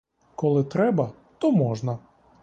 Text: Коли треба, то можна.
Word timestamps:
Коли 0.35 0.63
треба, 0.63 1.11
то 1.39 1.51
можна. 1.51 1.99